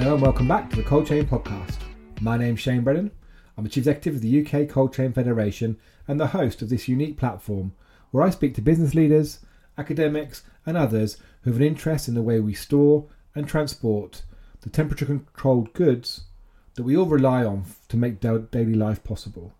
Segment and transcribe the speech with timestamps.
[0.00, 1.76] Hello and welcome back to the Cold Chain Podcast.
[2.22, 3.10] My name's Shane Brennan.
[3.58, 5.76] I'm the Chief Executive of the UK Cold Chain Federation
[6.08, 7.74] and the host of this unique platform
[8.10, 9.40] where I speak to business leaders,
[9.76, 14.22] academics, and others who have an interest in the way we store and transport
[14.62, 16.22] the temperature controlled goods
[16.76, 19.52] that we all rely on to make daily life possible.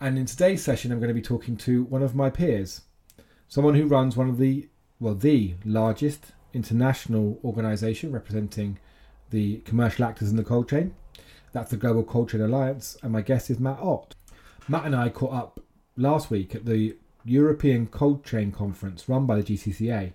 [0.00, 2.80] And in today's session, I'm going to be talking to one of my peers,
[3.46, 8.78] someone who runs one of the, well, the largest international organisation representing
[9.30, 10.94] the commercial actors in the cold chain.
[11.52, 14.14] That's the Global Cold Chain Alliance, and my guest is Matt Ott.
[14.68, 15.60] Matt and I caught up
[15.96, 20.12] last week at the European Cold Chain Conference run by the GCCA.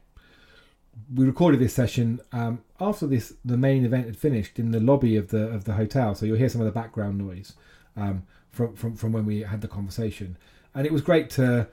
[1.14, 5.18] We recorded this session um, after this the main event had finished in the lobby
[5.18, 7.54] of the of the hotel, so you'll hear some of the background noise
[7.98, 10.38] um, from, from from when we had the conversation,
[10.74, 11.68] and it was great to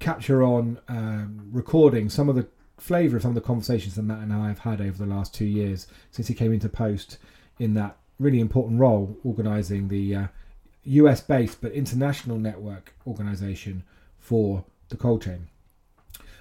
[0.00, 4.20] capture on um, recording some of the flavour of some of the conversations that Matt
[4.20, 7.18] and I have had over the last two years since he came into post
[7.58, 10.26] in that really important role organising the uh,
[10.84, 13.84] US based but international network organisation
[14.18, 15.48] for the cold chain.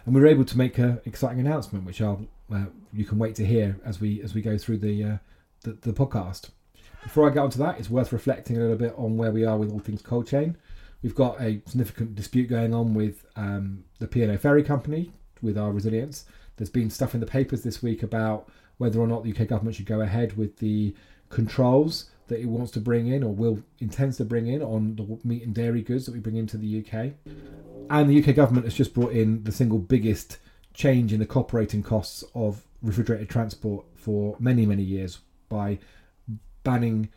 [0.06, 3.36] And we were able to make an exciting announcement, which I'll, uh, you can wait
[3.36, 5.18] to hear as we as we go through the, uh,
[5.62, 6.50] the, the podcast.
[7.04, 9.58] Before I get onto that, it's worth reflecting a little bit on where we are
[9.58, 10.58] with all things cold chain.
[11.02, 15.12] We've got a significant dispute going on with um, the P&O Ferry Company
[15.44, 16.26] with our resilience.
[16.58, 19.76] There's been stuff in the papers this week about whether or not the UK government
[19.76, 20.96] should go ahead with the
[21.30, 25.20] controls that it wants to bring in or will intends to bring in on the
[25.28, 27.12] meat and dairy goods that we bring into the UK.
[27.90, 30.38] And the UK government has just brought in the single biggest
[30.74, 35.20] change in the operating costs of refrigerated transport for many, many years
[35.50, 35.80] by
[36.64, 37.10] banning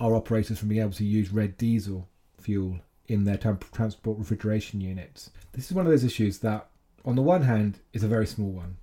[0.00, 2.08] our operators from being able to use red diesel
[2.40, 5.30] fuel in their transport refrigeration units.
[5.52, 6.68] This is one of those issues that,
[7.08, 8.76] on the one hand, is a very small one.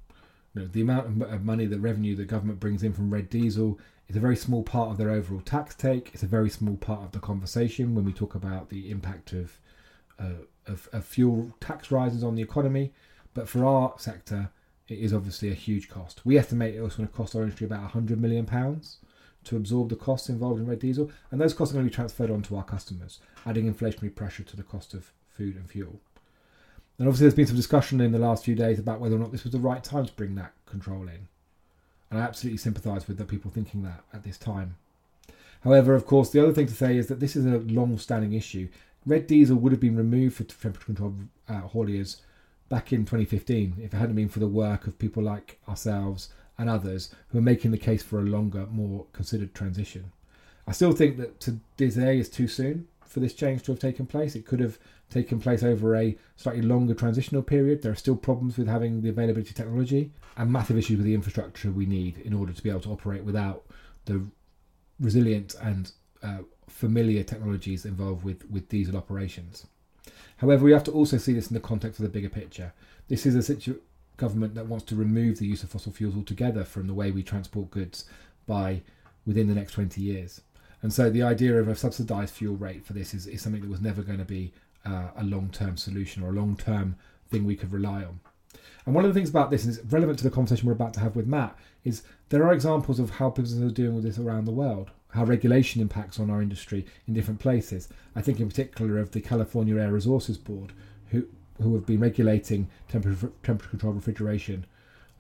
[0.56, 3.80] You know, the amount of money, the revenue the government brings in from red diesel
[4.08, 6.10] is a very small part of their overall tax take.
[6.12, 9.60] It's a very small part of the conversation when we talk about the impact of,
[10.18, 12.94] uh, of, of fuel tax rises on the economy.
[13.36, 14.50] But for our sector,
[14.88, 16.26] it is obviously a huge cost.
[16.26, 18.98] We estimate it was going to cost our industry about 100 million pounds
[19.44, 21.96] to absorb the costs involved in red diesel, and those costs are going to be
[21.96, 26.02] transferred onto our customers, adding inflationary pressure to the cost of food and fuel.
[26.98, 29.32] And obviously, there's been some discussion in the last few days about whether or not
[29.32, 31.28] this was the right time to bring that control in.
[32.10, 34.76] And I absolutely sympathise with the people thinking that at this time.
[35.62, 38.34] However, of course, the other thing to say is that this is a long standing
[38.34, 38.70] issue.
[39.06, 41.16] Red diesel would have been removed for temperature control
[41.50, 42.22] uh, hauliers
[42.70, 46.70] back in 2015 if it hadn't been for the work of people like ourselves and
[46.70, 50.12] others who are making the case for a longer, more considered transition.
[50.68, 51.40] I still think that
[51.78, 54.36] today is too soon for this change to have taken place.
[54.36, 54.78] It could have
[55.10, 57.82] taken place over a slightly longer transitional period.
[57.82, 61.14] There are still problems with having the availability of technology and massive issues with the
[61.14, 63.64] infrastructure we need in order to be able to operate without
[64.06, 64.26] the
[65.00, 65.92] resilient and
[66.24, 69.68] uh, familiar technologies involved with, with diesel operations.
[70.38, 72.74] However, we have to also see this in the context of the bigger picture.
[73.08, 73.80] This is a situ-
[74.18, 77.24] government that wants to remove the use of fossil fuels altogether from the way we
[77.24, 78.06] transport goods
[78.48, 78.82] by
[79.26, 80.42] within the next 20 years.
[80.82, 83.70] And so the idea of a subsidised fuel rate for this is, is something that
[83.70, 84.54] was never going to be
[84.86, 86.96] uh, a long term solution or a long term
[87.30, 88.20] thing we could rely on.
[88.86, 91.00] And one of the things about this is relevant to the conversation we're about to
[91.00, 94.46] have with Matt is there are examples of how businesses are doing with this around
[94.46, 97.90] the world, how regulation impacts on our industry in different places.
[98.16, 100.74] I think in particular of the California Air Resources Board,
[101.10, 101.28] who
[101.62, 104.66] who have been regulating temperature temperature controlled refrigeration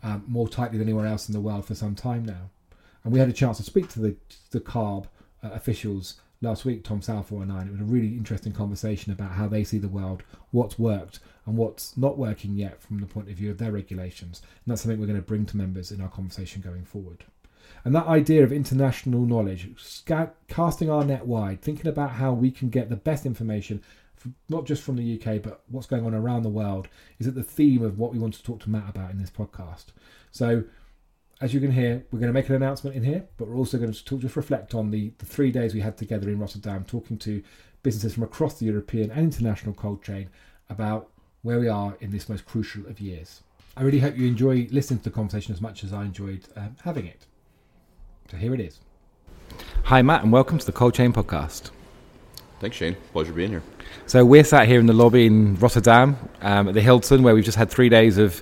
[0.03, 2.49] um, more tightly than anywhere else in the world for some time now.
[3.03, 4.15] And we had a chance to speak to the
[4.51, 5.07] the CARB
[5.45, 7.61] uh, officials last week, Tom Southall and I.
[7.61, 11.19] And it was a really interesting conversation about how they see the world, what's worked,
[11.45, 14.41] and what's not working yet from the point of view of their regulations.
[14.44, 17.25] And that's something we're going to bring to members in our conversation going forward.
[17.83, 19.69] And that idea of international knowledge,
[20.47, 23.83] casting our net wide, thinking about how we can get the best information,
[24.50, 26.88] not just from the UK, but what's going on around the world,
[27.19, 29.29] is at the theme of what we want to talk to Matt about in this
[29.29, 29.86] podcast.
[30.31, 30.63] So
[31.45, 33.77] as you can hear, we're going to make an announcement in here, but we're also
[33.77, 36.83] going to talk, just reflect on the, the three days we had together in Rotterdam,
[36.86, 37.44] talking to
[37.83, 40.27] businesses from across the European and international cold chain
[40.71, 41.12] about
[41.44, 43.44] where we are in this most crucial of years.
[43.77, 46.69] I really hope you enjoy listening to the conversation as much as I enjoyed uh,
[46.83, 47.27] having it.
[48.31, 48.80] So here it is.
[49.83, 51.69] Hi, Matt, and welcome to the Cold Chain Podcast.
[52.59, 52.97] Thanks, Shane.
[53.13, 53.63] Pleasure being here.
[54.07, 57.45] So we're sat here in the lobby in Rotterdam um, at the Hilton, where we've
[57.45, 58.42] just had three days of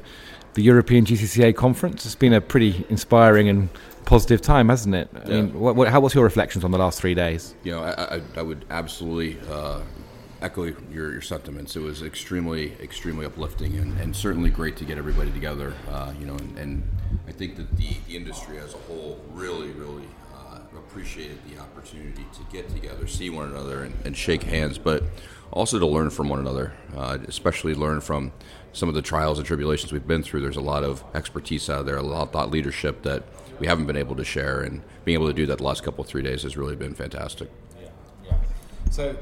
[0.54, 2.06] the European GCCA conference.
[2.06, 3.70] It's been a pretty inspiring and
[4.06, 5.10] positive time, hasn't it?
[5.14, 5.42] I yeah.
[5.42, 7.56] mean, what, what, how, what's your reflections on the last three days?
[7.64, 9.82] You know, I, I, I would absolutely uh,
[10.42, 11.76] echo your, your, sentiments.
[11.76, 15.74] It was extremely, extremely uplifting and, and certainly great to get everybody together.
[15.90, 16.84] Uh, you know, and, and,
[17.28, 22.26] I think that the, the industry as a whole really, really uh, appreciated the opportunity
[22.34, 25.04] to get together, see one another, and, and shake hands, but
[25.52, 28.32] also to learn from one another, uh, especially learn from
[28.74, 30.42] some of the trials and tribulations we've been through.
[30.42, 33.24] There's a lot of expertise out there, a lot of thought leadership that
[33.60, 36.04] we haven't been able to share, and being able to do that the last couple
[36.04, 37.50] of three days has really been fantastic.
[37.80, 37.90] Yeah,
[38.26, 38.38] yeah.
[38.90, 39.16] So,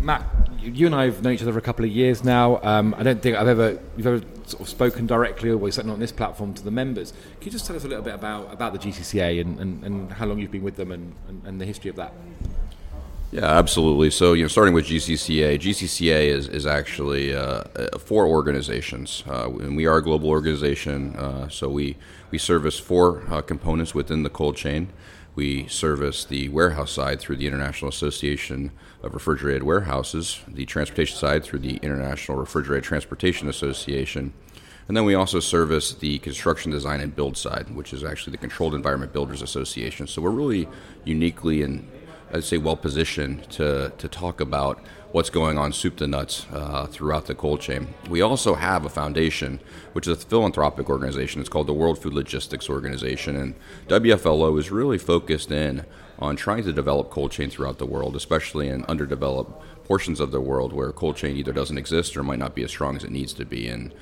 [0.00, 0.26] Matt,
[0.60, 2.60] you and I have known each other for a couple of years now.
[2.62, 6.00] Um, I don't think I've ever you've ever sort of spoken directly, or certainly on
[6.00, 7.12] this platform, to the members.
[7.12, 10.12] Can you just tell us a little bit about about the GCCA and, and, and
[10.12, 12.12] how long you've been with them and, and, and the history of that?
[13.32, 14.10] Yeah, absolutely.
[14.10, 17.62] So, you know, starting with GCCA, GCCA is, is actually uh,
[17.98, 21.16] four organizations, uh, and we are a global organization.
[21.16, 21.96] Uh, so we
[22.30, 24.92] we service four uh, components within the cold chain.
[25.34, 28.70] We service the warehouse side through the International Association
[29.02, 34.34] of Refrigerated Warehouses, the transportation side through the International Refrigerated Transportation Association,
[34.88, 38.36] and then we also service the construction design and build side, which is actually the
[38.38, 40.06] Controlled Environment Builders Association.
[40.06, 40.68] So we're really
[41.06, 41.88] uniquely and
[42.32, 44.78] I'd say well positioned to, to talk about
[45.12, 47.88] what's going on soup to nuts uh, throughout the cold chain.
[48.08, 49.60] We also have a foundation,
[49.92, 51.42] which is a philanthropic organization.
[51.42, 53.54] It's called the World Food Logistics Organization, and
[53.88, 55.84] WFLO is really focused in
[56.18, 60.40] on trying to develop cold chain throughout the world, especially in underdeveloped portions of the
[60.40, 63.10] world where cold chain either doesn't exist or might not be as strong as it
[63.10, 63.68] needs to be.
[63.68, 63.92] And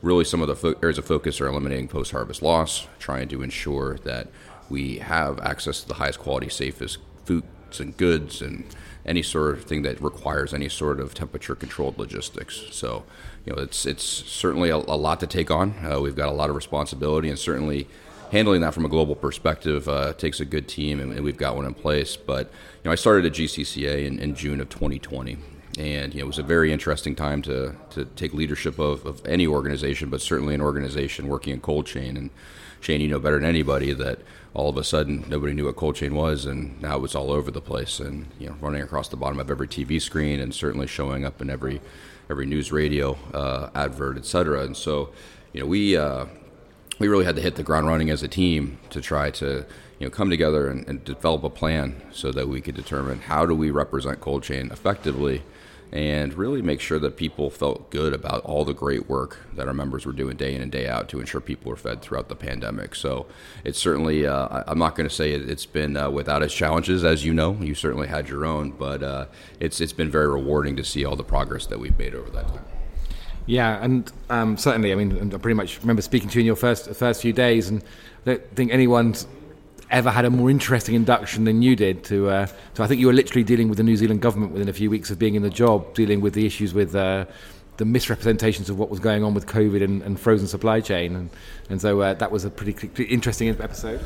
[0.00, 3.98] really, some of the fo- areas of focus are eliminating post-harvest loss, trying to ensure
[4.04, 4.28] that
[4.70, 6.96] we have access to the highest quality, safest
[7.26, 7.42] food
[7.80, 8.64] and goods and
[9.06, 12.62] any sort of thing that requires any sort of temperature controlled logistics.
[12.70, 13.04] So,
[13.44, 15.74] you know, it's it's certainly a, a lot to take on.
[15.84, 17.86] Uh, we've got a lot of responsibility, and certainly
[18.32, 21.54] handling that from a global perspective uh, takes a good team, and, and, we've got
[21.54, 22.16] one in place.
[22.16, 25.36] But you know, I started at GCCA in, in June of 2020.
[25.78, 29.24] And you know, it was a very interesting time to, to take leadership of, of
[29.26, 32.16] any organization, but certainly an organization working in cold chain.
[32.16, 32.30] And
[32.84, 34.18] Shane, you know better than anybody that
[34.52, 37.50] all of a sudden nobody knew what cold chain was, and now it's all over
[37.50, 40.86] the place, and you know, running across the bottom of every TV screen, and certainly
[40.86, 41.80] showing up in every
[42.28, 44.64] every news radio uh, advert, et cetera.
[44.64, 45.10] And so,
[45.54, 46.26] you know, we uh,
[46.98, 49.64] we really had to hit the ground running as a team to try to
[49.98, 53.46] you know come together and, and develop a plan so that we could determine how
[53.46, 55.42] do we represent cold chain effectively
[55.92, 59.74] and really make sure that people felt good about all the great work that our
[59.74, 62.34] members were doing day in and day out to ensure people were fed throughout the
[62.34, 62.94] pandemic.
[62.94, 63.26] So
[63.64, 67.24] it's certainly, uh, I'm not going to say it's been uh, without its challenges, as
[67.24, 67.54] you know.
[67.60, 69.26] You certainly had your own, but uh,
[69.60, 72.48] it's it's been very rewarding to see all the progress that we've made over that
[72.48, 72.64] time.
[73.46, 76.56] Yeah, and um, certainly, I mean, I pretty much remember speaking to you in your
[76.56, 77.82] first first few days, and
[78.26, 79.26] I don't think anyone's
[79.90, 82.04] ever had a more interesting induction than you did.
[82.04, 84.68] To, uh, to I think you were literally dealing with the New Zealand government within
[84.68, 87.26] a few weeks of being in the job, dealing with the issues with uh,
[87.76, 91.30] the misrepresentations of what was going on with COVID and, and frozen supply chain, and
[91.70, 94.00] and so uh, that was a pretty, pretty, interesting episode.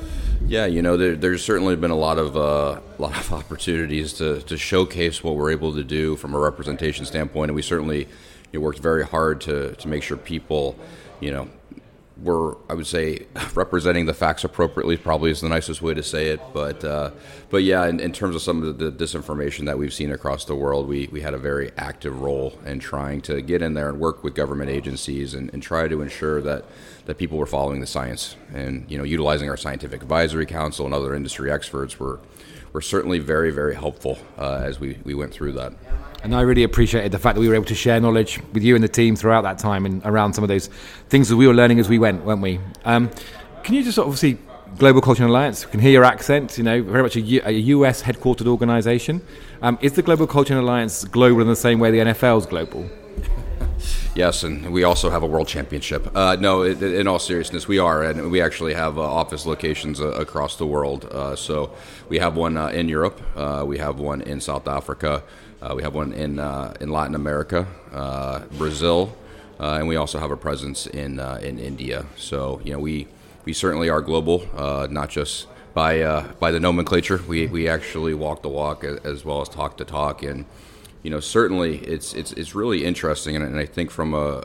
[0.47, 4.41] Yeah, you know, there, there's certainly been a lot of uh, lot of opportunities to
[4.43, 8.09] to showcase what we're able to do from a representation standpoint, and we certainly
[8.53, 10.77] you know, worked very hard to to make sure people,
[11.21, 11.49] you know,
[12.23, 14.97] we're, I would say, representing the facts appropriately.
[14.97, 16.41] Probably is the nicest way to say it.
[16.53, 17.11] But, uh,
[17.51, 20.55] but yeah, in, in, terms of some of the disinformation that we've seen across the
[20.55, 24.01] world, we, we had a very active role in trying to get in there and
[24.01, 26.65] work with government agencies and, and try to ensure that
[27.07, 30.95] that people were following the science and you know utilizing our scientific advisory council and
[30.95, 32.21] other industry experts were
[32.73, 35.73] were certainly very very helpful uh, as we, we went through that.
[36.23, 38.75] And I really appreciated the fact that we were able to share knowledge with you
[38.75, 40.67] and the team throughout that time and around some of those
[41.09, 42.59] things that we were learning as we went, weren't we?
[42.85, 43.09] Um,
[43.63, 44.39] can you just obviously
[44.77, 45.65] Global Chain Alliance.
[45.65, 46.59] We can hear your accent.
[46.59, 49.23] You know, very much a, U- a US headquartered organisation.
[49.63, 52.89] Um, is the Global Chain Alliance global in the same way the NFL is global?
[54.19, 56.11] Yes, and we also have a world championship.
[56.13, 60.09] Uh, no, in all seriousness, we are, and we actually have uh, office locations uh,
[60.09, 61.05] across the world.
[61.05, 61.71] Uh, so
[62.09, 65.23] we have one uh, in Europe, uh, we have one in South Africa,
[65.73, 66.41] we have one in
[66.81, 67.65] in Latin America,
[68.59, 69.17] Brazil,
[69.61, 72.05] and we also have a presence in in India.
[72.17, 73.07] So you know, we
[73.45, 74.43] we certainly are global,
[74.91, 77.21] not just by by the nomenclature.
[77.29, 80.45] We we actually walk the walk as well as talk the talk and
[81.09, 84.45] you know, certainly it's it's it's really interesting, and, and I think from a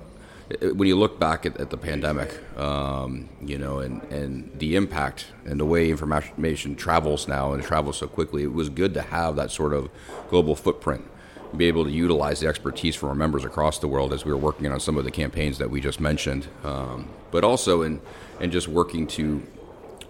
[0.62, 5.26] when you look back at, at the pandemic, um, you know, and, and the impact
[5.44, 9.36] and the way information travels now and travels so quickly, it was good to have
[9.36, 9.90] that sort of
[10.30, 11.04] global footprint,
[11.50, 14.32] and be able to utilize the expertise from our members across the world as we
[14.32, 18.00] were working on some of the campaigns that we just mentioned, um, but also in
[18.40, 19.44] in just working to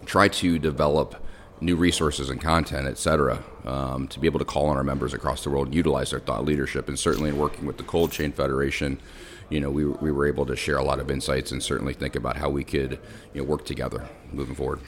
[0.06, 1.16] try to develop
[1.64, 5.14] new resources and content, et cetera, um, to be able to call on our members
[5.14, 6.88] across the world and utilize their thought leadership.
[6.88, 9.00] And certainly in working with the Cold Chain Federation,
[9.50, 12.16] you know, we, we were able to share a lot of insights and certainly think
[12.16, 13.00] about how we could,
[13.34, 14.80] you know, work together moving forward.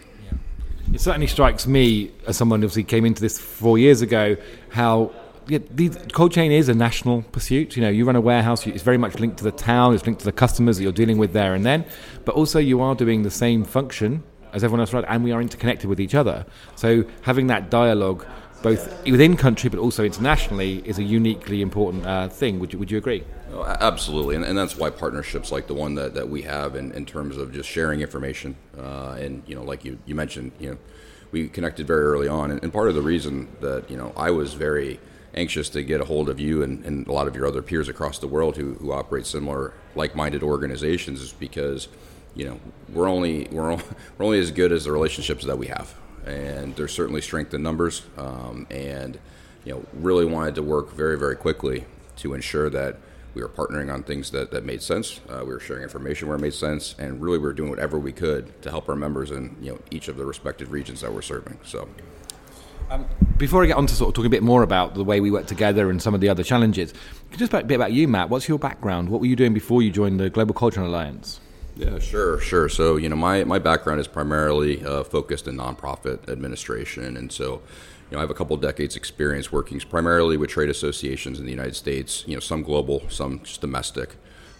[0.93, 4.37] It certainly strikes me, as someone who came into this four years ago,
[4.69, 5.11] how
[5.47, 7.75] yeah, the cold chain is a national pursuit.
[7.75, 10.19] You know, you run a warehouse; it's very much linked to the town, it's linked
[10.19, 11.85] to the customers that you're dealing with there and then.
[12.23, 14.23] But also, you are doing the same function
[14.55, 16.45] as everyone else around, and we are interconnected with each other.
[16.75, 18.25] So, having that dialogue,
[18.63, 22.59] both within country but also internationally, is a uniquely important uh, thing.
[22.59, 23.23] Would you Would you agree?
[23.53, 26.91] Oh, absolutely, and, and, that's why partnerships like the one that, that we have in,
[26.93, 30.71] in terms of just sharing information, uh, and you know, like you, you mentioned, you
[30.71, 30.77] know,
[31.31, 34.31] we connected very early on, and, and part of the reason that you know I
[34.31, 34.99] was very
[35.35, 37.89] anxious to get a hold of you and, and a lot of your other peers
[37.89, 41.89] across the world who, who operate similar like-minded organizations is because
[42.35, 43.75] you know we're only we're,
[44.17, 45.93] we're only as good as the relationships that we have
[46.25, 49.19] and there's certainly strength in numbers um, and
[49.63, 51.85] you know really wanted to work very very quickly
[52.17, 52.97] to ensure that
[53.35, 55.19] we were partnering on things that, that made sense.
[55.29, 57.99] Uh, we were sharing information where it made sense, and really we were doing whatever
[57.99, 61.13] we could to help our members in you know each of the respective regions that
[61.13, 61.59] we're serving.
[61.63, 61.87] So
[62.89, 63.05] um,
[63.37, 65.31] before I get on to sort of talking a bit more about the way we
[65.31, 66.93] work together and some of the other challenges,
[67.35, 68.29] just a bit about you, Matt.
[68.29, 69.09] What's your background?
[69.09, 71.41] What were you doing before you joined the Global Chain Alliance?
[71.75, 72.69] Yeah, sure, sure.
[72.69, 77.17] So, you know, my, my background is primarily uh, focused in nonprofit administration.
[77.17, 77.61] And so,
[78.09, 81.51] you know, I have a couple decades experience working primarily with trade associations in the
[81.51, 84.15] United States, you know, some global, some just domestic.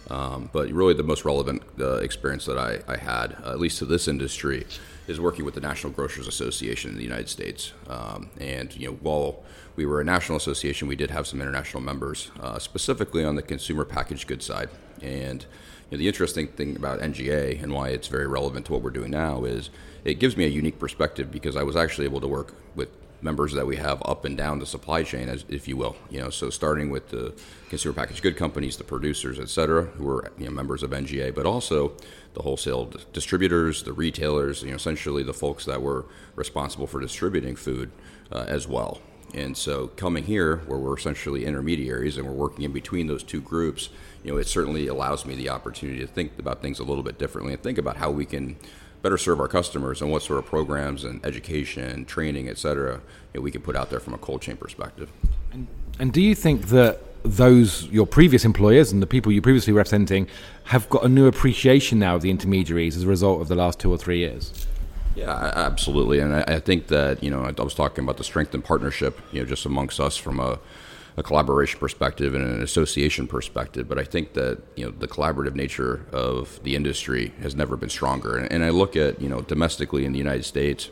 [0.10, 3.80] Um, but really the most relevant uh, experience that I, I had, uh, at least
[3.80, 4.68] to this industry,
[5.08, 7.74] is working with the National Grocers Association in the United States.
[7.90, 9.44] Um, and you know, while
[9.76, 13.42] we were a national association, we did have some international members, uh, specifically on the
[13.42, 14.70] consumer packaged goods side.
[15.02, 15.46] And
[15.90, 18.90] you know, the interesting thing about NGA and why it's very relevant to what we're
[18.90, 19.70] doing now is
[20.04, 22.90] it gives me a unique perspective because I was actually able to work with
[23.22, 25.96] members that we have up and down the supply chain, as if you will.
[26.10, 27.34] You know, so starting with the
[27.70, 31.34] consumer packaged good companies, the producers, et cetera, who are you know, members of NGA,
[31.34, 31.94] but also
[32.34, 37.56] the wholesale distributors, the retailers, you know, essentially the folks that were responsible for distributing
[37.56, 37.92] food
[38.32, 39.02] uh, as well.
[39.36, 43.42] And so coming here, where we're essentially intermediaries and we're working in between those two
[43.42, 43.90] groups,
[44.24, 47.20] you know, it certainly allows me the opportunity to think about things a little bit
[47.20, 48.56] differently and think about how we can
[49.02, 53.02] better serve our customers and what sort of programs and education, training, et cetera, you
[53.40, 55.12] know, we can put out there from a cold chain perspective.
[55.52, 55.68] And,
[56.00, 60.28] and do you think that those your previous employers and the people you previously representing
[60.66, 63.80] have got a new appreciation now of the intermediaries as a result of the last
[63.80, 64.66] two or three years?
[65.16, 68.64] Yeah, absolutely, and I, think that you know I was talking about the strength and
[68.64, 70.60] partnership, you know, just amongst us from a,
[71.16, 73.88] a, collaboration perspective and an association perspective.
[73.88, 77.90] But I think that you know the collaborative nature of the industry has never been
[77.90, 78.38] stronger.
[78.38, 80.90] And, and I look at you know domestically in the United States,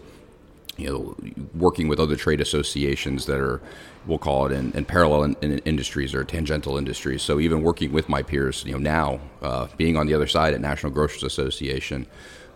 [0.78, 1.16] you know,
[1.54, 3.62] working with other trade associations that are,
[4.06, 7.22] we'll call it, in, parallel in, in industries or tangential industries.
[7.22, 10.54] So even working with my peers, you know, now uh, being on the other side
[10.54, 12.06] at National Grocers Association,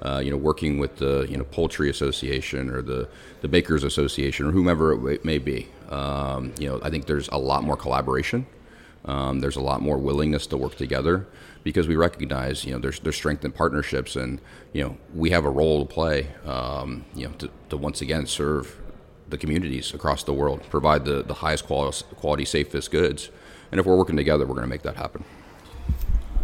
[0.01, 3.09] uh, you know, working with the you know Poultry Association or the
[3.41, 7.37] the Bakers Association or whomever it may be, um, you know, I think there's a
[7.37, 8.45] lot more collaboration.
[9.05, 11.25] Um, there's a lot more willingness to work together
[11.63, 14.39] because we recognize you know there's there's strength in partnerships and
[14.73, 18.25] you know we have a role to play um, you know to, to once again
[18.25, 18.79] serve
[19.29, 23.29] the communities across the world provide the, the highest quality, quality safest goods
[23.71, 25.23] and if we're working together we're going to make that happen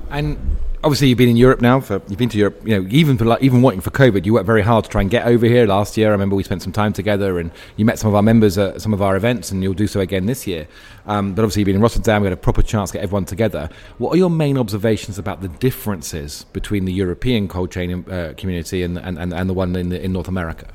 [0.10, 0.38] and
[0.84, 1.80] obviously you've been in Europe now.
[1.80, 2.62] For you've been to Europe.
[2.66, 5.10] You know, even for even waiting for COVID, you worked very hard to try and
[5.10, 5.66] get over here.
[5.66, 8.22] Last year, I remember we spent some time together, and you met some of our
[8.22, 10.68] members at some of our events, and you'll do so again this year.
[11.06, 12.22] Um, but obviously, you've been in Rotterdam.
[12.22, 13.70] We had a proper chance to get everyone together.
[13.98, 18.84] What are your main observations about the differences between the European cold chain uh, community
[18.84, 20.68] and, and, and, and the one in, the, in North America?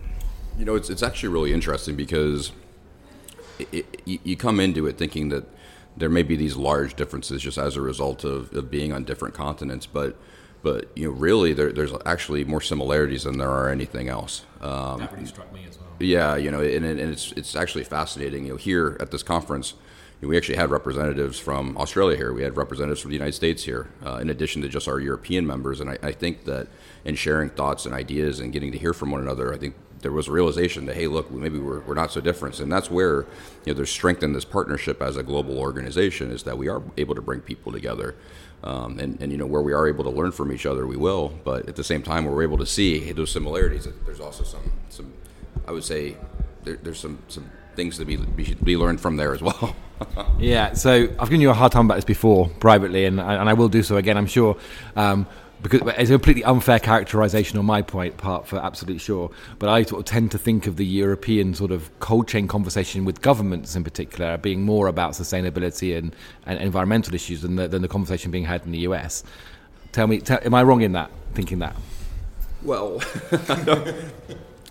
[0.58, 2.50] You know, it's it's actually really interesting because
[3.58, 5.44] it, it, you come into it thinking that
[5.96, 9.34] there may be these large differences just as a result of, of being on different
[9.34, 10.16] continents, but
[10.62, 14.44] but you know really there, there's actually more similarities than there are anything else.
[14.60, 15.88] Um, that really struck me as well.
[16.00, 18.46] Yeah, you know, and, and it's it's actually fascinating.
[18.46, 19.74] You know, here at this conference,
[20.20, 22.32] you know, we actually had representatives from Australia here.
[22.32, 25.46] We had representatives from the United States here, uh, in addition to just our European
[25.46, 25.80] members.
[25.80, 26.66] And I, I think that
[27.04, 30.12] in sharing thoughts and ideas and getting to hear from one another, I think there
[30.12, 33.22] was a realization that hey, look, maybe we're, we're not so different, and that's where
[33.64, 36.82] you know there's strength in this partnership as a global organization is that we are
[36.96, 38.14] able to bring people together,
[38.62, 40.96] um, and and you know where we are able to learn from each other, we
[40.96, 43.88] will, but at the same time, we're able to see hey, those similarities.
[44.04, 45.12] There's also some some,
[45.66, 46.16] I would say,
[46.64, 49.74] there, there's some some things to be be learned from there as well.
[50.38, 53.54] yeah, so I've given you a hard time about this before privately, and and I
[53.54, 54.16] will do so again.
[54.16, 54.56] I'm sure.
[54.96, 55.26] Um,
[55.62, 59.30] because it's a completely unfair characterization on my point part for absolutely sure.
[59.58, 63.04] But I sort of tend to think of the European sort of cold chain conversation
[63.04, 66.14] with governments in particular being more about sustainability and,
[66.46, 69.24] and environmental issues than the, than the conversation being had in the US.
[69.92, 71.74] Tell me, tell, am I wrong in that thinking that?
[72.62, 73.00] Well,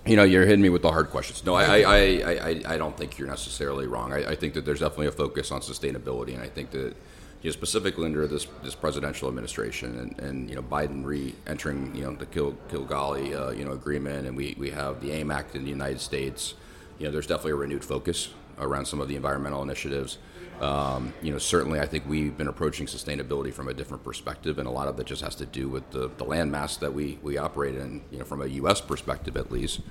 [0.08, 1.46] You know, you're hitting me with the hard questions.
[1.46, 4.14] No, I, I, I, I, don't think you're necessarily wrong.
[4.14, 6.96] I, I think that there's definitely a focus on sustainability, and I think that
[7.42, 12.04] you know, specifically under this this presidential administration and, and you know Biden re-entering you
[12.04, 15.56] know the Kil- Kigali uh, you know agreement, and we, we have the AIM Act
[15.56, 16.56] in the United States.
[16.98, 18.30] You know, there's definitely a renewed focus
[18.60, 20.18] around some of the environmental initiatives.
[20.60, 24.68] Um, you know, certainly, I think we've been approaching sustainability from a different perspective, and
[24.68, 27.20] a lot of that just has to do with the, the land mass that we,
[27.22, 28.02] we operate in.
[28.12, 28.82] You know, from a U.S.
[28.82, 29.82] perspective, at least,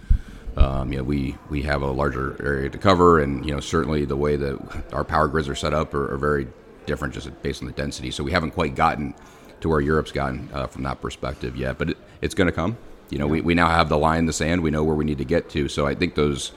[0.56, 4.04] um, you know, we we have a larger area to cover, and you know, certainly
[4.04, 6.48] the way that our power grids are set up are, are very
[6.86, 8.10] different, just based on the density.
[8.10, 9.14] So we haven't quite gotten
[9.60, 12.76] to where Europe's gotten uh, from that perspective yet, but it, it's going to come.
[13.10, 14.62] You know, we, we now have the line in the sand.
[14.62, 15.68] We know where we need to get to.
[15.68, 16.52] So I think those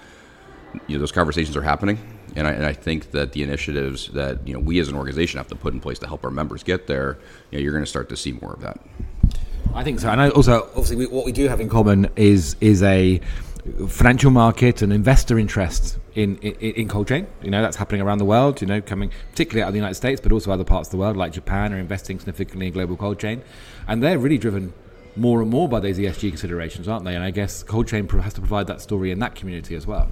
[0.88, 1.98] you know, those conversations are happening,
[2.36, 5.38] and I, and I think that the initiatives that you know we as an organization
[5.38, 7.18] have to put in place to help our members get there,
[7.50, 8.80] you know, you're going to start to see more of that.
[9.74, 12.56] I think so, and I also obviously we, what we do have in common is
[12.62, 13.22] is a
[13.88, 17.28] financial market and investor interest in, in, in cold chain.
[17.44, 19.96] You know, that's happening around the world, you know, coming particularly out of the United
[19.96, 22.96] States, but also other parts of the world, like Japan, are investing significantly in global
[22.96, 23.42] cold chain.
[23.88, 24.74] And they're really driven
[25.16, 27.16] more and more by those ESG considerations, aren't they?
[27.16, 30.10] And I guess cold chain has to provide that story in that community as well.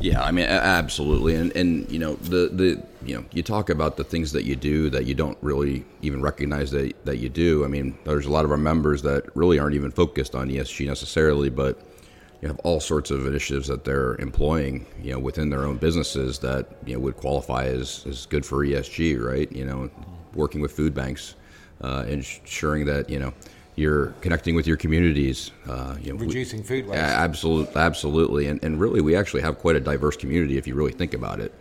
[0.00, 3.96] Yeah, I mean, absolutely, and and you know the the you know you talk about
[3.96, 7.64] the things that you do that you don't really even recognize that that you do.
[7.64, 10.86] I mean, there's a lot of our members that really aren't even focused on ESG
[10.86, 11.80] necessarily, but
[12.42, 16.40] you have all sorts of initiatives that they're employing, you know, within their own businesses
[16.40, 19.50] that you know would qualify as as good for ESG, right?
[19.52, 19.90] You know,
[20.34, 21.36] working with food banks,
[21.82, 23.32] uh, ensuring that you know
[23.76, 25.52] you're connecting with your communities.
[25.68, 27.00] Uh, you know, Reducing we, food waste.
[27.00, 30.92] Absolutely, absolutely, and and really, we actually have quite a diverse community if you really
[30.92, 31.54] think about it,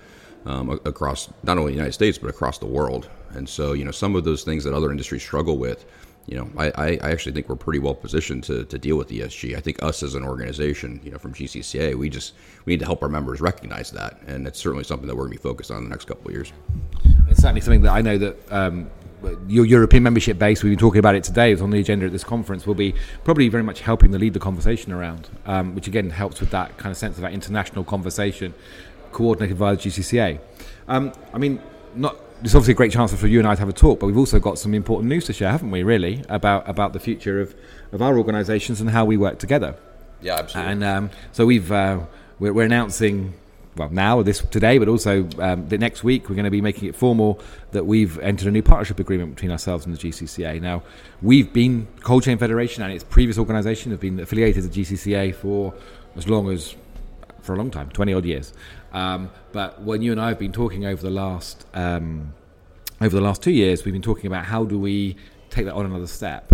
[0.48, 3.08] um, across not only the United States but across the world.
[3.34, 5.86] And so, you know, some of those things that other industries struggle with,
[6.28, 9.58] you know, I, I actually think we're pretty well positioned to, to deal with ESG.
[9.58, 12.34] I think us as an organization, you know, from GCCA, we just
[12.66, 15.38] we need to help our members recognize that, and it's certainly something that we're going
[15.38, 16.54] to be focused on in the next couple of years.
[17.28, 18.90] It's certainly something that I know that um,
[19.48, 22.12] your European membership base, we've been talking about it today, is on the agenda at
[22.12, 25.88] this conference, will be probably very much helping to lead the conversation around, um, which
[25.88, 28.54] again helps with that kind of sense of that international conversation
[29.12, 30.40] coordinated via the GCCA.
[30.88, 31.62] Um, I mean,
[31.96, 34.08] not it's obviously a great chance for you and I to have a talk, but
[34.08, 35.84] we've also got some important news to share, haven't we?
[35.84, 37.56] Really about about the future of,
[37.92, 39.76] of our organisations and how we work together.
[40.22, 40.72] Yeah, absolutely.
[40.72, 42.02] And um, so we've uh,
[42.40, 43.36] we're, we're, announcing
[43.76, 46.90] well now this today, but also um, the next week we're going to be making
[46.90, 47.40] it formal
[47.72, 50.60] that we've entered a new partnership agreement between ourselves and the GCCA.
[50.62, 50.82] Now
[51.22, 55.36] we've been Cold Chain Federation and its previous organisation have been affiliated to the GCCA
[55.36, 55.74] for
[56.16, 56.76] as long as
[57.42, 58.54] for a long time, twenty odd years.
[58.94, 62.34] Um, but when you and I have been talking over the last um,
[63.00, 65.16] over the last two years, we've been talking about how do we
[65.50, 66.54] take that on another step.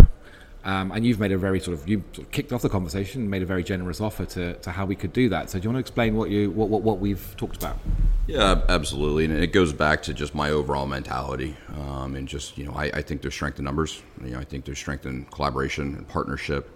[0.64, 3.30] Um, and you've made a very sort of you sort of kicked off the conversation,
[3.30, 5.50] made a very generous offer to, to how we could do that.
[5.50, 7.78] So do you want to explain what you what, what, what we've talked about?
[8.26, 12.66] Yeah, absolutely, and it goes back to just my overall mentality, um, and just you
[12.66, 14.02] know I, I, think there's strength in numbers.
[14.22, 16.70] You know, I think there's strength in collaboration and partnership,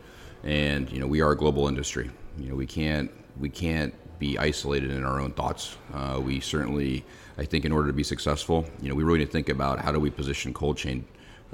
[0.45, 2.11] and you know we are a global industry.
[2.39, 5.77] You know we can't we can't be isolated in our own thoughts.
[5.93, 7.05] Uh, we certainly,
[7.37, 9.81] I think, in order to be successful, you know, we really need to think about
[9.81, 11.05] how do we position cold chain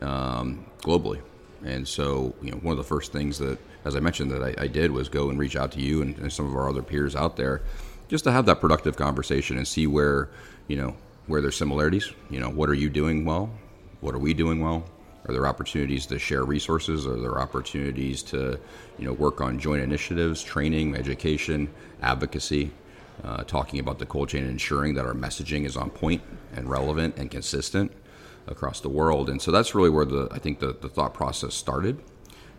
[0.02, 1.20] um, globally.
[1.64, 4.64] And so, you know, one of the first things that, as I mentioned, that I,
[4.64, 6.82] I did was go and reach out to you and, and, some of our other
[6.82, 7.62] peers out there,
[8.06, 10.28] just to have that productive conversation and see where,
[10.68, 10.94] you know,
[11.26, 12.12] where there's similarities.
[12.28, 13.50] You know, what are you doing well?
[14.00, 14.84] What are we doing well?
[15.26, 17.06] Are there opportunities to share resources?
[17.06, 18.58] Are there opportunities to,
[18.98, 21.68] you know, work on joint initiatives, training, education,
[22.02, 22.70] advocacy,
[23.24, 26.22] uh, talking about the cold chain and ensuring that our messaging is on point
[26.54, 27.92] and relevant and consistent
[28.46, 29.28] across the world?
[29.28, 32.00] And so that's really where the I think the, the thought process started.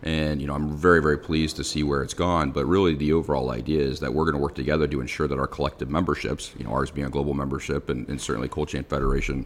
[0.02, 2.52] And you know, I'm very, very pleased to see where it's gone.
[2.52, 5.38] But really, the overall idea is that we're going to work together to ensure that
[5.38, 8.84] our collective memberships, you know, ours being a global membership, and, and certainly Cold Chain
[8.84, 9.44] Federation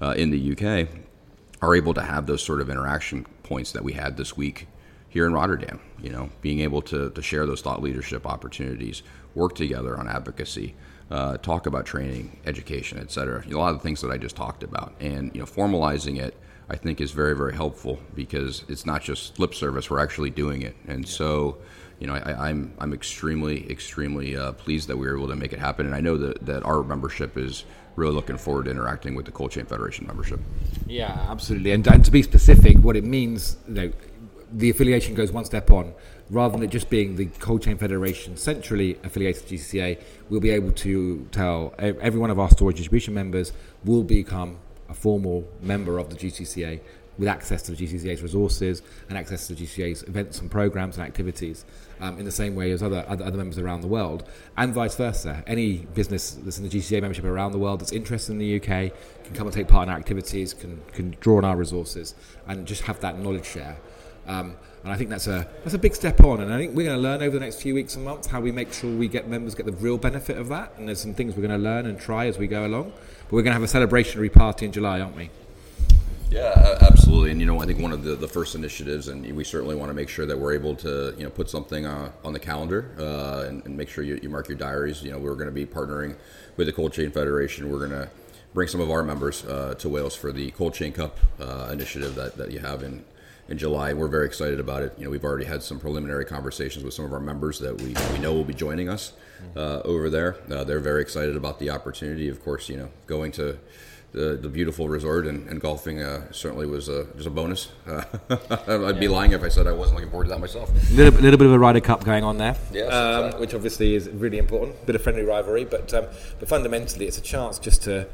[0.00, 0.88] uh, in the UK,
[1.62, 4.66] are able to have those sort of interaction points that we had this week
[5.08, 5.80] here in Rotterdam.
[6.00, 9.02] You know, being able to, to share those thought leadership opportunities,
[9.34, 10.74] work together on advocacy,
[11.10, 13.44] uh, talk about training, education, et cetera.
[13.46, 16.36] A lot of the things that I just talked about, and you know, formalizing it,
[16.68, 20.62] I think is very very helpful because it's not just lip service; we're actually doing
[20.62, 21.10] it, and yeah.
[21.10, 21.58] so.
[21.98, 25.36] You know, I, am I'm, I'm extremely, extremely uh, pleased that we were able to
[25.36, 28.70] make it happen, and I know that, that our membership is really looking forward to
[28.70, 30.40] interacting with the Cold Chain Federation membership.
[30.86, 31.72] Yeah, absolutely.
[31.72, 33.92] And, and to be specific, what it means, you know,
[34.52, 35.94] the affiliation goes one step on.
[36.28, 40.50] Rather than it just being the Cold Chain Federation centrally affiliated to GCCA, we'll be
[40.50, 43.52] able to tell every one of our storage distribution members
[43.84, 46.80] will become a formal member of the GCCA
[47.20, 51.06] with access to the GCCA's resources and access to the GCCA's events and programs and
[51.06, 51.66] activities
[52.00, 54.96] um, in the same way as other, other, other members around the world, and vice
[54.96, 55.44] versa.
[55.46, 58.92] Any business that's in the GCCA membership around the world that's interested in the UK
[59.24, 62.14] can come and take part in our activities, can can draw on our resources,
[62.48, 63.76] and just have that knowledge share.
[64.26, 66.40] Um, and I think that's a that's a big step on.
[66.40, 68.40] And I think we're going to learn over the next few weeks and months how
[68.40, 70.72] we make sure we get members get the real benefit of that.
[70.78, 72.92] And there's some things we're going to learn and try as we go along.
[73.24, 75.28] But we're going to have a celebrationary party in July, aren't we?
[76.30, 77.32] Yeah, absolutely.
[77.32, 79.90] And you know, I think one of the, the first initiatives, and we certainly want
[79.90, 82.92] to make sure that we're able to you know put something uh, on the calendar
[82.98, 85.02] uh, and, and, make sure you, you, mark your diaries.
[85.02, 86.16] You know, we're going to be partnering
[86.56, 87.68] with the Cold Chain Federation.
[87.68, 88.10] We're going to
[88.54, 92.14] bring some of our members uh, to Wales for the Cold Chain Cup uh, initiative
[92.14, 93.04] that, that you have in
[93.48, 93.92] in July.
[93.92, 94.94] We're very excited about it.
[94.96, 97.96] You know, we've already had some preliminary conversations with some of our members that we,
[98.12, 99.12] we know will be joining us
[99.56, 100.36] uh, over there.
[100.48, 102.28] Uh, they're very excited about the opportunity.
[102.28, 103.58] Of course, you know, going to
[104.12, 107.70] the, the beautiful resort and, and golfing uh, certainly was a, just a bonus.
[107.86, 108.02] Uh,
[108.86, 110.68] I'd be lying if I said I wasn't looking forward to that myself.
[110.70, 113.40] A little, little, bit of a Ryder Cup going on there, yes, um, exactly.
[113.40, 114.76] which obviously is really important.
[114.82, 116.06] A bit of friendly rivalry, but um,
[116.38, 118.08] but fundamentally, it's a chance just to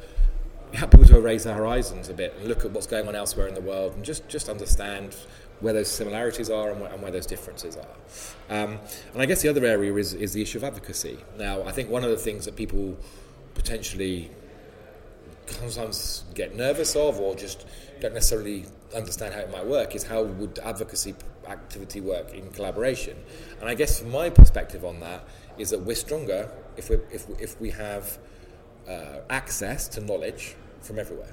[0.75, 3.47] help people to erase their horizons a bit and look at what's going on elsewhere
[3.47, 5.17] in the world and just, just understand
[5.61, 8.55] where those similarities are and where, and where those differences are.
[8.55, 8.79] Um,
[9.13, 11.19] and I guess the other area is, is the issue of advocacy.
[11.39, 12.97] Now, I think one of the things that people
[13.55, 14.31] potentially
[15.47, 17.67] sometimes get nervous of or just
[18.01, 21.15] don't necessarily understand how it might work is how would advocacy
[21.47, 23.17] activity work in collaboration.
[23.61, 25.25] And I guess from my perspective on that
[25.59, 28.19] is that we're stronger if, we if, if we have
[28.89, 31.33] uh, access to knowledge from everywhere.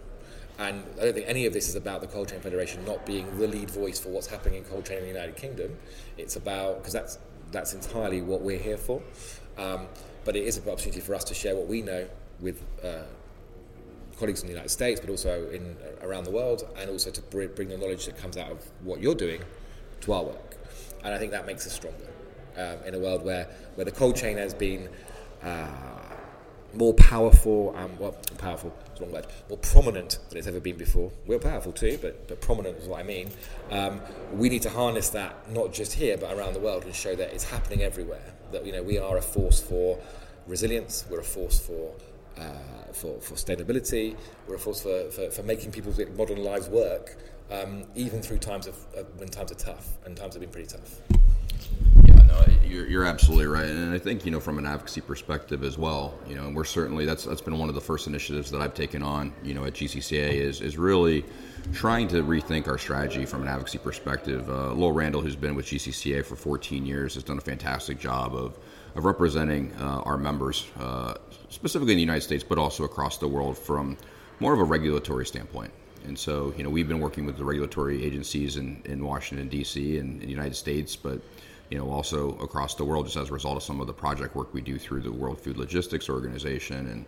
[0.59, 3.37] And I don't think any of this is about the Cold Chain Federation not being
[3.39, 5.77] the lead voice for what's happening in cold chain in the United Kingdom.
[6.17, 7.17] It's about because that's
[7.51, 9.01] that's entirely what we're here for.
[9.57, 9.87] Um,
[10.25, 12.07] but it is an opportunity for us to share what we know
[12.39, 13.03] with uh,
[14.23, 17.21] colleagues in the United States, but also in uh, around the world, and also to
[17.21, 19.41] bring the knowledge that comes out of what you're doing
[19.99, 20.55] to our work.
[21.03, 22.07] And I think that makes us stronger
[22.57, 24.87] um, in a world where where the cold chain has been.
[25.43, 25.67] Uh,
[26.75, 31.11] more powerful and well, powerful, wrong word, more prominent than it's ever been before.
[31.27, 33.29] We're powerful too, but, but prominent is what I mean.
[33.69, 34.01] Um,
[34.33, 37.31] we need to harness that not just here but around the world and show that
[37.31, 38.33] it's happening everywhere.
[38.53, 39.99] That you know we are a force for
[40.47, 41.05] resilience.
[41.11, 41.93] We're a force for
[42.37, 44.15] uh, for, for sustainability.
[44.47, 47.17] We're a force for, for, for making people's modern lives work,
[47.51, 50.67] um, even through times of, uh, when times are tough, and times have been pretty
[50.67, 50.99] tough.
[52.05, 55.63] Yeah, no, you're, you're absolutely right, and I think you know from an advocacy perspective
[55.63, 56.17] as well.
[56.27, 58.73] You know, and we're certainly that's that's been one of the first initiatives that I've
[58.73, 59.33] taken on.
[59.43, 61.23] You know, at GCCA is is really
[61.71, 64.49] trying to rethink our strategy from an advocacy perspective.
[64.49, 68.35] Uh, Lowell Randall, who's been with GCCA for 14 years, has done a fantastic job
[68.35, 68.57] of
[68.95, 71.15] of representing uh, our members, uh,
[71.49, 73.97] specifically in the United States, but also across the world from
[74.39, 75.71] more of a regulatory standpoint.
[76.05, 79.97] And so, you know, we've been working with the regulatory agencies in, in Washington, D.C.
[79.97, 81.21] and in the United States, but
[81.69, 84.35] you know, also across the world, just as a result of some of the project
[84.35, 86.87] work we do through the World Food Logistics Organization.
[86.87, 87.05] And,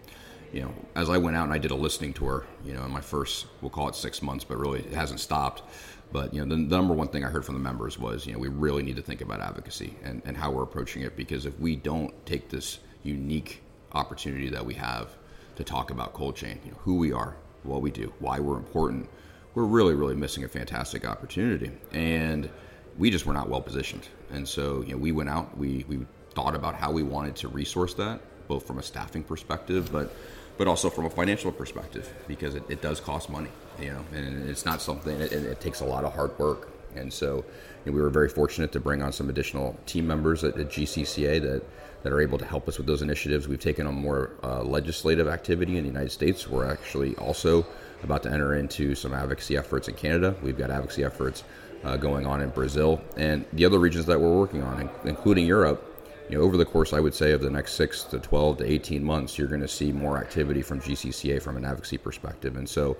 [0.51, 2.91] you know, as I went out and I did a listening tour, you know, in
[2.91, 5.63] my first, we'll call it six months, but really it hasn't stopped.
[6.11, 8.33] But, you know, the, the number one thing I heard from the members was, you
[8.33, 11.45] know, we really need to think about advocacy and, and how we're approaching it because
[11.45, 15.09] if we don't take this unique opportunity that we have
[15.55, 18.57] to talk about cold chain, you know, who we are, what we do, why we're
[18.57, 19.09] important,
[19.55, 21.71] we're really, really missing a fantastic opportunity.
[21.91, 22.49] And,
[22.97, 24.07] we just were not well positioned.
[24.31, 27.47] And so, you know, we went out, we, we thought about how we wanted to
[27.47, 30.13] resource that, both from a staffing perspective, but
[30.57, 34.49] but also from a financial perspective, because it, it does cost money, you know, and
[34.49, 36.69] it's not something, it, it takes a lot of hard work.
[36.95, 37.37] And so,
[37.85, 40.69] you know, we were very fortunate to bring on some additional team members at, at,
[40.69, 41.63] GCCA that,
[42.03, 43.47] that are able to help us with those initiatives.
[43.47, 46.47] We've taken on more uh, legislative activity in the United States.
[46.47, 47.65] We're actually also
[48.03, 50.35] about to enter into some advocacy efforts in Canada.
[50.41, 51.43] We've got advocacy efforts
[51.83, 55.91] uh, going on in Brazil and the other regions that we're working on, including Europe.
[56.29, 58.71] You know, over the course, I would say, of the next six to 12 to
[58.71, 62.57] 18 months, you're going to see more activity from GCCA from an advocacy perspective.
[62.57, 62.97] And so,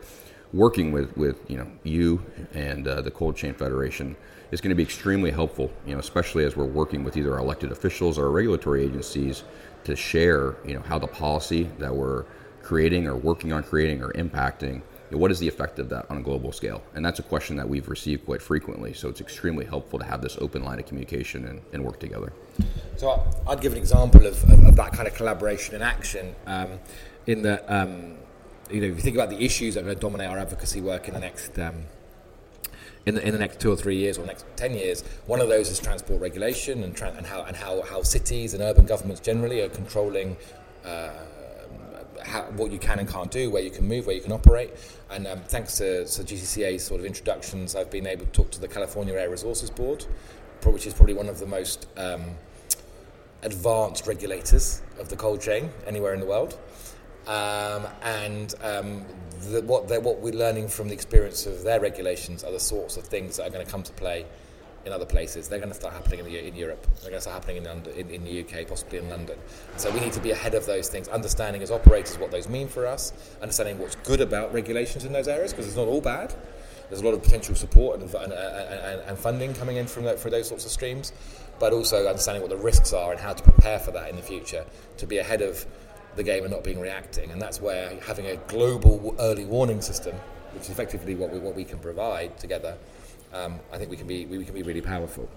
[0.54, 4.16] working with, with you know you and uh, the Cold Chain Federation
[4.52, 5.72] is going to be extremely helpful.
[5.88, 9.44] You know, especially as we're working with either our elected officials or regulatory agencies
[9.86, 12.26] to share, you know, how the policy that we're
[12.62, 16.22] creating or working on creating or impacting what is the effect of that on a
[16.22, 16.82] global scale?
[16.94, 18.94] And that's a question that we've received quite frequently.
[18.94, 22.34] So it's extremely helpful to have this open line of communication and, and work together.
[22.98, 26.80] So I'd give an example of, of, of that kind of collaboration and action um,
[27.28, 28.18] in that, um,
[28.70, 30.82] you know, if you think about the issues that are going to dominate our advocacy
[30.82, 31.58] work in the next.
[31.60, 31.86] Um,
[33.06, 35.48] in the, in the next two or three years or next 10 years, one of
[35.48, 39.22] those is transport regulation and, tra- and, how, and how, how cities and urban governments
[39.22, 40.36] generally are controlling
[40.84, 41.12] uh,
[42.24, 44.72] how, what you can and can't do, where you can move, where you can operate.
[45.12, 48.60] And um, thanks to, to GCCA's sort of introductions, I've been able to talk to
[48.60, 50.06] the California Air Resources Board,
[50.72, 52.24] which is probably one of the most um,
[53.44, 56.58] advanced regulators of the cold chain anywhere in the world.
[57.28, 59.06] Um, and um,
[59.50, 63.04] the, what, what we're learning from the experience of their regulations are the sorts of
[63.04, 64.26] things that are going to come to play
[64.86, 65.48] in other places.
[65.48, 66.86] They're going to start happening in, the, in Europe.
[67.02, 69.38] They're going to start happening in, in, in, the UK, possibly in London.
[69.78, 72.68] So we need to be ahead of those things, understanding as operators what those mean
[72.68, 76.36] for us, understanding what's good about regulations in those areas, because it's not all bad.
[76.90, 80.20] There's a lot of potential support and, and, and, and funding coming in from that,
[80.20, 81.14] for those sorts of streams,
[81.60, 84.22] but also understanding what the risks are and how to prepare for that in the
[84.22, 84.66] future
[84.98, 85.66] to be ahead of
[86.16, 87.32] the game and not being reacting.
[87.32, 90.16] And that's where having a global early warning system,
[90.54, 92.78] which is effectively what we, what we can provide together,
[93.34, 95.30] um, I think we can be we can be really powerful.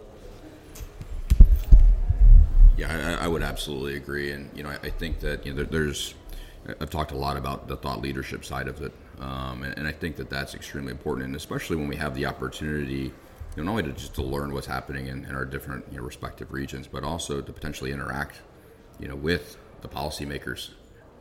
[2.76, 5.64] Yeah, I, I would absolutely agree, and you know, I, I think that you know,
[5.64, 6.14] there, there's.
[6.80, 9.92] I've talked a lot about the thought leadership side of it, um, and, and, I
[9.92, 13.12] think that that's extremely important, and especially when we have the opportunity, you
[13.56, 16.04] know, not only to just to learn what's happening in, in our different you know,
[16.04, 18.42] respective regions, but also to potentially interact,
[19.00, 20.70] you know, with the policymakers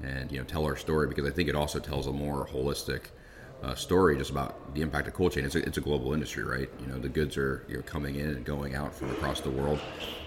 [0.04, 3.06] and you know tell our story because I think it also tells a more holistic
[3.64, 5.44] uh, story just about the impact of cold chain.
[5.44, 6.70] It's a, it's a global industry, right?
[6.80, 9.50] You know, the goods are you know, coming in and going out from across the
[9.50, 9.80] world.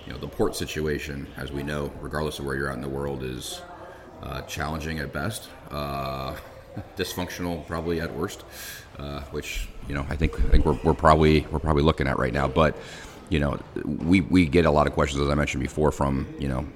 [0.04, 2.88] You know, the port situation, as we know, regardless of where you're at in the
[2.88, 3.62] world, is
[4.22, 6.34] uh, challenging at best, uh,
[6.96, 8.44] dysfunctional probably at worst.
[8.98, 12.18] Uh, which you know, I think I think we're, we're probably we're probably looking at
[12.18, 12.46] right now.
[12.46, 12.76] But
[13.30, 16.48] you know, we we get a lot of questions, as I mentioned before, from you
[16.48, 16.66] know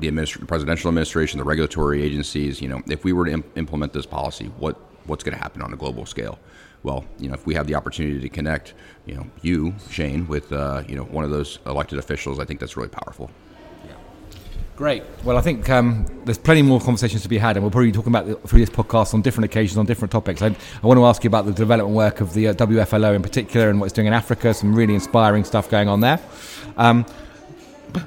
[0.00, 2.60] the administ- presidential administration, the regulatory agencies.
[2.60, 5.62] You know, if we were to imp- implement this policy, what what's going to happen
[5.62, 6.38] on a global scale?
[6.82, 8.74] Well, you know, if we have the opportunity to connect,
[9.06, 12.60] you know, you Shane with uh, you know one of those elected officials, I think
[12.60, 13.30] that's really powerful.
[14.80, 15.02] Great.
[15.24, 17.92] Well, I think um, there's plenty more conversations to be had, and we'll probably be
[17.92, 20.40] talking about the, through this podcast on different occasions on different topics.
[20.40, 20.46] I,
[20.82, 23.68] I want to ask you about the development work of the uh, WFLO in particular
[23.68, 24.54] and what it's doing in Africa.
[24.54, 26.18] Some really inspiring stuff going on there.
[26.78, 27.04] Um,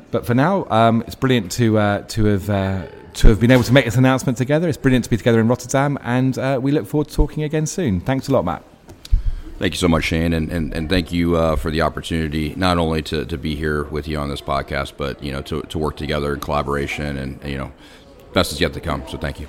[0.10, 3.62] but for now, um, it's brilliant to uh, to have uh, to have been able
[3.66, 4.68] to make this announcement together.
[4.68, 7.68] It's brilliant to be together in Rotterdam, and uh, we look forward to talking again
[7.68, 8.02] soon.
[8.02, 8.73] Thanks a lot, Matt.
[9.60, 12.80] Thank you so much, Shane, and, and, and thank you uh, for the opportunity not
[12.80, 15.78] only to, to be here with you on this podcast, but you know to, to
[15.78, 17.72] work together in collaboration, and you know,
[18.34, 19.04] best is yet to come.
[19.08, 19.48] So thank you.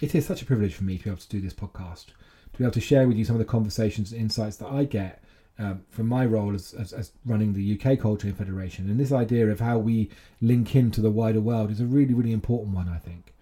[0.00, 2.06] It is such a privilege for me to be able to do this podcast,
[2.52, 4.84] to be able to share with you some of the conversations and insights that I
[4.84, 5.22] get
[5.58, 8.88] um, from my role as, as, as, running the UK Chain Federation.
[8.88, 10.08] And this idea of how we
[10.40, 13.34] link into the wider world is a really, really important one, I think.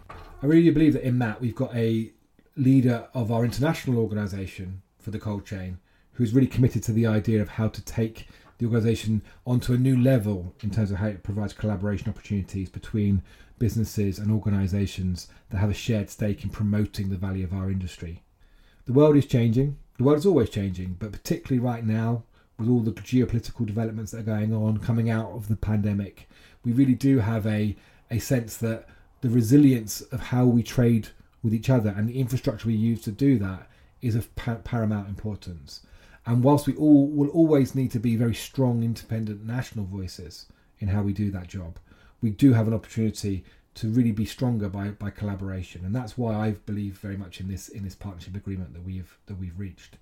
[0.42, 2.10] I really believe that in that we've got a
[2.56, 5.78] leader of our international organisation for the cold chain
[6.14, 8.26] who's really committed to the idea of how to take
[8.58, 13.22] the organisation onto a new level in terms of how it provides collaboration opportunities between
[13.56, 18.24] businesses and organisations that have a shared stake in promoting the value of our industry.
[18.86, 22.24] The world is changing, the world is always changing, but particularly right now,
[22.58, 26.28] with all the geopolitical developments that are going on coming out of the pandemic,
[26.64, 27.76] we really do have a,
[28.10, 28.88] a sense that
[29.20, 31.10] the resilience of how we trade
[31.44, 33.68] with each other and the infrastructure we use to do that
[34.06, 35.82] is of paramount importance.
[36.24, 40.46] And whilst we all will always need to be very strong, independent national voices
[40.78, 41.78] in how we do that job,
[42.20, 46.34] we do have an opportunity to really be stronger by, by collaboration, and that's why
[46.34, 49.98] I believe very much in this in this partnership agreement that we've that we've reached.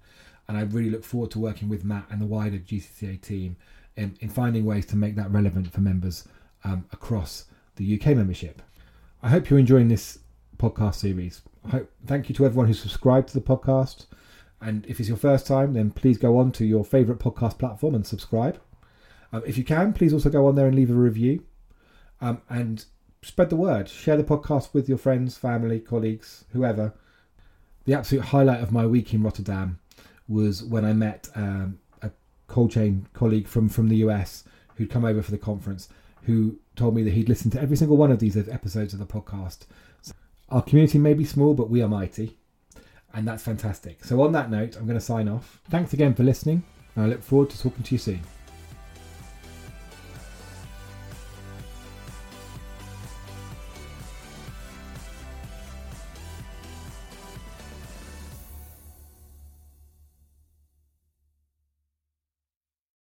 [0.47, 3.57] And I really look forward to working with Matt and the wider GCCA team
[3.97, 6.29] in, in finding ways to make that relevant for members
[6.63, 8.63] um, across the UK membership.
[9.23, 10.19] I hope you're enjoying this
[10.59, 11.43] podcast series.
[11.71, 14.07] Hope, thank you to everyone who subscribed to the podcast.
[14.61, 17.95] And if it's your first time, then please go on to your favourite podcast platform
[17.95, 18.61] and subscribe.
[19.33, 21.43] Um, if you can, please also go on there and leave a review.
[22.21, 22.85] Um, and
[23.23, 23.89] spread the word.
[23.89, 26.95] Share the podcast with your friends, family, colleagues, whoever.
[27.87, 29.79] The absolute highlight of my week in Rotterdam
[30.29, 32.11] was when I met um, a
[32.47, 34.45] cold chain colleague from, from the US
[34.77, 35.89] who'd come over for the conference
[36.25, 39.07] who told me that he'd listened to every single one of these episodes of the
[39.07, 39.61] podcast.
[40.49, 42.37] Our community may be small, but we are mighty.
[43.13, 44.05] And that's fantastic.
[44.05, 45.61] So, on that note, I'm going to sign off.
[45.71, 46.65] Thanks again for listening.
[46.97, 48.21] and I look forward to talking to you soon.